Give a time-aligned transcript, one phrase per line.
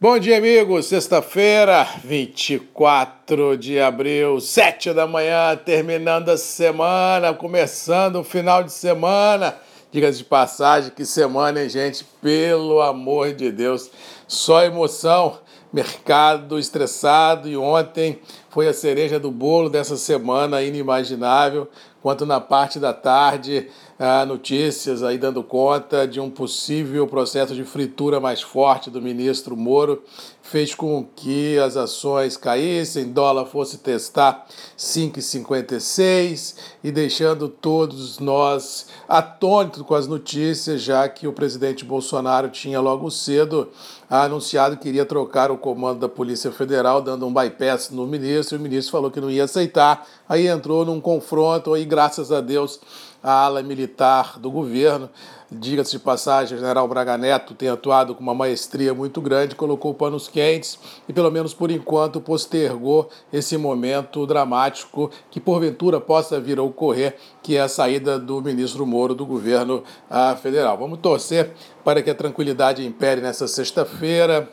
[0.00, 0.86] Bom dia, amigos.
[0.86, 9.56] Sexta-feira, 24 de abril, 7 da manhã, terminando a semana, começando o final de semana.
[9.90, 12.04] Diga-se de passagem, que semana, hein, gente?
[12.22, 13.90] Pelo amor de Deus,
[14.28, 15.40] só emoção.
[15.72, 18.20] Mercado estressado e ontem
[18.50, 21.68] foi a cereja do bolo dessa semana inimaginável.
[22.00, 23.68] Quanto na parte da tarde,
[23.98, 29.56] ah, notícias aí dando conta de um possível processo de fritura mais forte do ministro
[29.56, 30.04] Moro,
[30.40, 34.46] fez com que as ações caíssem, dólar fosse testar
[34.78, 42.80] 5,56 e deixando todos nós atônitos com as notícias, já que o presidente Bolsonaro tinha
[42.80, 43.68] logo cedo
[44.08, 48.58] anunciado que iria trocar o comando da Polícia Federal, dando um bypass no ministro, e
[48.58, 52.80] o ministro falou que não ia aceitar, aí entrou num confronto, aí graças a Deus
[53.22, 55.08] a ala militar do governo.
[55.50, 59.94] Diga-se de passagem, o general Braga Neto tem atuado com uma maestria muito grande, colocou
[59.94, 66.58] panos quentes e, pelo menos por enquanto, postergou esse momento dramático que, porventura, possa vir
[66.58, 70.76] a ocorrer, que é a saída do ministro Moro do governo ah, federal.
[70.76, 74.48] Vamos torcer para que a tranquilidade impere nessa sexta-feira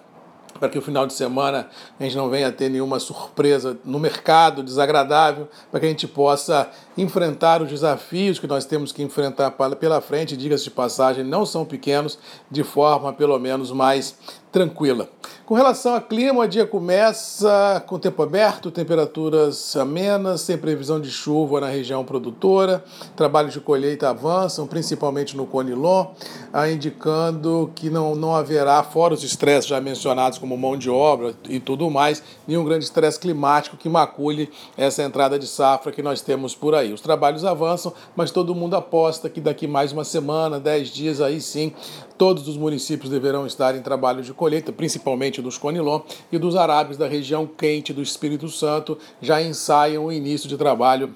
[0.60, 1.70] para que o final de semana
[2.00, 6.70] a gente não venha ter nenhuma surpresa no mercado desagradável, para que a gente possa
[6.98, 11.66] enfrentar os desafios que nós temos que enfrentar pela frente, diga-se de passagem, não são
[11.66, 12.18] pequenos,
[12.50, 14.18] de forma pelo menos mais
[14.52, 15.10] tranquila.
[15.46, 21.12] Com relação ao clima, o dia começa com tempo aberto, temperaturas amenas, sem previsão de
[21.12, 22.84] chuva na região produtora.
[23.16, 26.08] Trabalhos de colheita avançam, principalmente no Conilon,
[26.52, 31.36] ah, indicando que não, não haverá, fora os estresses já mencionados, como mão de obra
[31.48, 36.22] e tudo mais, nenhum grande estresse climático que macule essa entrada de safra que nós
[36.22, 36.85] temos por aí.
[36.94, 41.40] Os trabalhos avançam, mas todo mundo aposta que daqui mais uma semana, dez dias, aí
[41.42, 41.74] sim,
[42.18, 46.98] todos os municípios deverão estar em trabalho de colheita, principalmente dos Conilon e dos árabes
[46.98, 51.14] da região quente do Espírito Santo já ensaiam o início de trabalho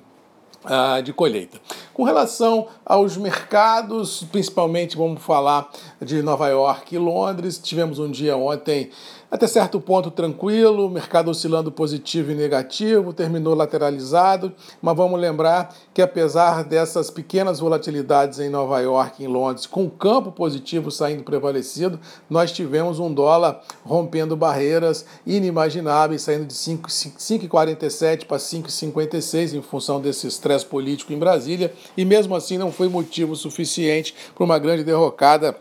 [0.65, 1.59] ah, de colheita.
[1.93, 5.69] Com relação aos mercados, principalmente vamos falar
[6.01, 8.89] de Nova York e Londres, tivemos um dia ontem
[9.31, 16.01] até certo ponto tranquilo, mercado oscilando positivo e negativo, terminou lateralizado, mas vamos lembrar que
[16.01, 21.21] apesar dessas pequenas volatilidades em Nova York e em Londres, com o campo positivo saindo
[21.21, 30.01] prevalecido, nós tivemos um dólar rompendo barreiras inimagináveis, saindo de 5,47 para 5,56 em função
[30.01, 34.83] desse estresse político em Brasília, e mesmo assim não foi motivo suficiente para uma grande
[34.83, 35.55] derrocada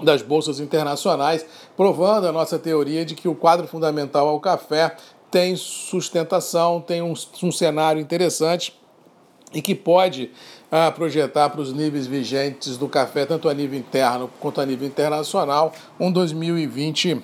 [0.00, 1.44] das bolsas internacionais,
[1.76, 4.96] provando a nossa teoria de que o quadro fundamental ao café
[5.30, 8.78] tem sustentação, tem um, um cenário interessante
[9.52, 10.30] e que pode
[10.70, 14.86] ah, projetar para os níveis vigentes do café, tanto a nível interno quanto a nível
[14.86, 17.22] internacional, um 2020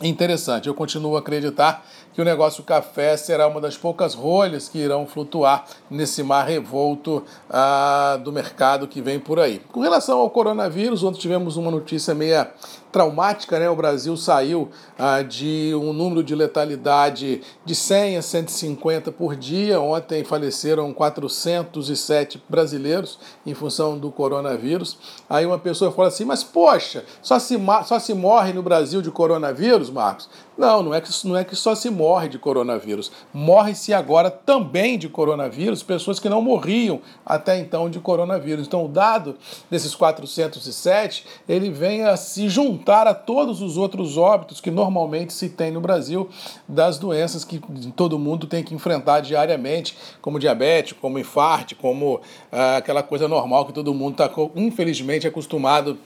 [0.00, 0.68] interessante.
[0.68, 5.06] Eu continuo a acreditar que o negócio café será uma das poucas rolhas que irão
[5.06, 9.60] flutuar nesse mar revolto ah, do mercado que vem por aí.
[9.72, 12.52] Com relação ao coronavírus, ontem tivemos uma notícia meia
[12.92, 13.70] traumática, né?
[13.70, 14.68] O Brasil saiu
[14.98, 19.80] ah, de um número de letalidade de 100 a 150 por dia.
[19.80, 24.98] Ontem faleceram 407 brasileiros em função do coronavírus.
[25.28, 29.10] Aí uma pessoa fala assim: mas poxa, só se, só se morre no Brasil de
[29.10, 30.28] coronavírus, Marcos?
[30.62, 33.10] Não, não é que, não é que só se morre de coronavírus.
[33.34, 38.68] Morre-se agora também de coronavírus pessoas que não morriam até então de coronavírus.
[38.68, 39.36] Então, o dado
[39.68, 45.48] desses 407, ele vem a se juntar a todos os outros óbitos que normalmente se
[45.48, 46.30] tem no Brasil
[46.68, 47.60] das doenças que
[47.96, 52.20] todo mundo tem que enfrentar diariamente, como diabetes, como infarto, como
[52.52, 55.98] ah, aquela coisa normal que todo mundo está, infelizmente, acostumado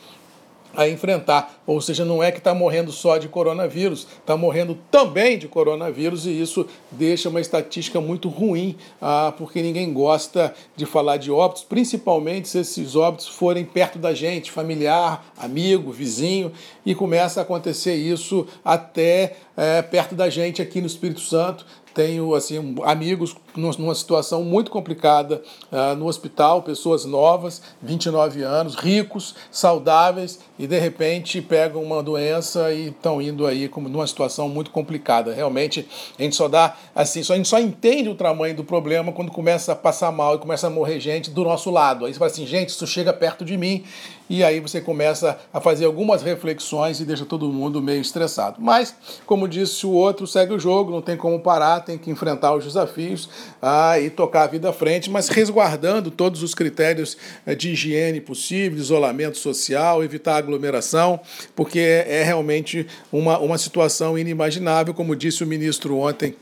[0.76, 1.60] a enfrentar.
[1.66, 6.26] Ou seja, não é que está morrendo só de coronavírus, está morrendo também de coronavírus
[6.26, 11.64] e isso deixa uma estatística muito ruim, ah, porque ninguém gosta de falar de óbitos,
[11.64, 16.52] principalmente se esses óbitos forem perto da gente, familiar, amigo, vizinho,
[16.84, 21.64] e começa a acontecer isso até é, perto da gente aqui no Espírito Santo
[21.96, 29.34] tenho assim amigos numa situação muito complicada uh, no hospital, pessoas novas, 29 anos, ricos,
[29.50, 34.70] saudáveis e de repente pegam uma doença e estão indo aí como numa situação muito
[34.70, 35.32] complicada.
[35.32, 35.88] Realmente
[36.18, 39.32] a gente só dá assim, só a gente só entende o tamanho do problema quando
[39.32, 42.04] começa a passar mal e começa a morrer gente do nosso lado.
[42.04, 43.84] Aí você fala assim, gente, isso chega perto de mim
[44.28, 48.56] e aí você começa a fazer algumas reflexões e deixa todo mundo meio estressado.
[48.60, 48.94] Mas,
[49.24, 52.64] como disse o outro, segue o jogo, não tem como parar, tem que enfrentar os
[52.64, 53.30] desafios.
[53.62, 57.16] ah, e tocar a vida à frente, mas resguardando todos os critérios
[57.46, 61.20] eh, de higiene possível, isolamento social, evitar aglomeração,
[61.54, 66.34] porque é, é realmente uma, uma situação inimaginável, como disse o ministro ontem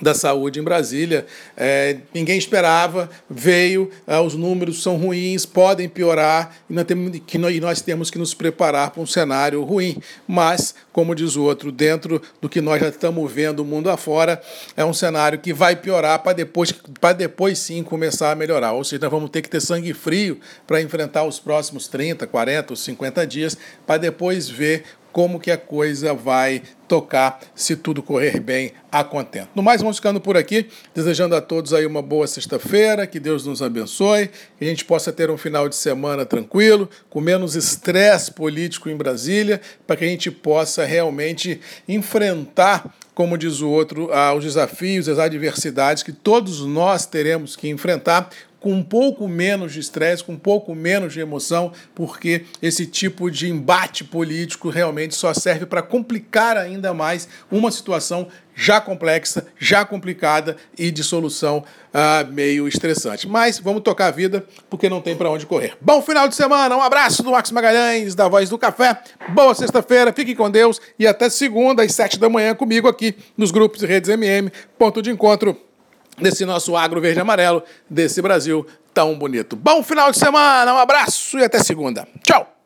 [0.00, 1.26] da saúde em Brasília.
[1.56, 7.38] É, ninguém esperava, veio, é, os números são ruins, podem piorar e nós, temos que,
[7.38, 9.96] e nós temos que nos preparar para um cenário ruim.
[10.26, 14.40] Mas, como diz o outro, dentro do que nós já estamos vendo o mundo afora,
[14.76, 16.72] é um cenário que vai piorar para depois,
[17.16, 18.72] depois sim começar a melhorar.
[18.72, 22.72] Ou seja, nós vamos ter que ter sangue frio para enfrentar os próximos 30, 40
[22.72, 23.56] ou 50 dias,
[23.86, 29.50] para depois ver como que a coisa vai tocar se tudo correr bem a contento.
[29.54, 33.44] No mais, vamos ficando por aqui, desejando a todos aí uma boa sexta-feira, que Deus
[33.44, 38.32] nos abençoe, que a gente possa ter um final de semana tranquilo, com menos estresse
[38.32, 44.44] político em Brasília, para que a gente possa realmente enfrentar como diz o outro, os
[44.44, 50.24] desafios, as adversidades que todos nós teremos que enfrentar com um pouco menos de estresse,
[50.24, 55.66] com um pouco menos de emoção, porque esse tipo de embate político realmente só serve
[55.66, 61.64] para complicar ainda mais uma situação já complexa, já complicada e de solução
[61.94, 63.28] uh, meio estressante.
[63.28, 65.76] Mas vamos tocar a vida, porque não tem para onde correr.
[65.80, 69.00] Bom final de semana, um abraço do Max Magalhães, da Voz do Café.
[69.28, 73.52] Boa sexta-feira, fique com Deus e até segunda às sete da manhã comigo aqui nos
[73.52, 75.56] grupos e redes MM, ponto de encontro
[76.20, 79.54] desse nosso agro verde amarelo, desse Brasil tão bonito.
[79.54, 82.06] Bom final de semana, um abraço e até segunda.
[82.22, 82.57] Tchau!